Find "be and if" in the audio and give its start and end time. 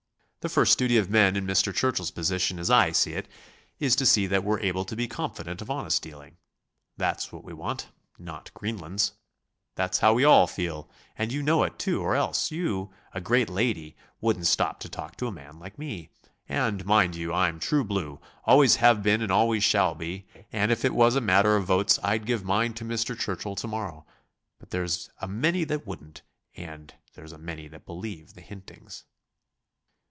19.93-20.83